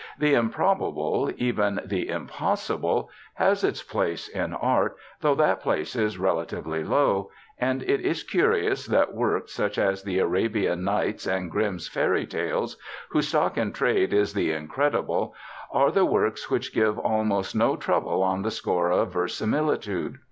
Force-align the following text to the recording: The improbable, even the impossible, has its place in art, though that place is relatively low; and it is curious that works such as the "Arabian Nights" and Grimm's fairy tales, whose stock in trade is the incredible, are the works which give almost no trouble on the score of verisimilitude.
The 0.17 0.33
improbable, 0.33 1.31
even 1.37 1.79
the 1.85 2.09
impossible, 2.09 3.11
has 3.35 3.63
its 3.63 3.83
place 3.83 4.27
in 4.27 4.51
art, 4.51 4.97
though 5.19 5.35
that 5.35 5.59
place 5.59 5.95
is 5.95 6.17
relatively 6.17 6.83
low; 6.83 7.29
and 7.59 7.83
it 7.83 8.01
is 8.03 8.23
curious 8.23 8.87
that 8.87 9.13
works 9.13 9.51
such 9.51 9.77
as 9.77 10.01
the 10.01 10.17
"Arabian 10.17 10.83
Nights" 10.83 11.27
and 11.27 11.51
Grimm's 11.51 11.87
fairy 11.87 12.25
tales, 12.25 12.77
whose 13.09 13.27
stock 13.27 13.59
in 13.59 13.73
trade 13.73 14.11
is 14.11 14.33
the 14.33 14.51
incredible, 14.53 15.35
are 15.71 15.91
the 15.91 16.03
works 16.03 16.49
which 16.49 16.73
give 16.73 16.97
almost 16.97 17.55
no 17.55 17.75
trouble 17.75 18.23
on 18.23 18.41
the 18.41 18.49
score 18.49 18.89
of 18.91 19.13
verisimilitude. 19.13 20.17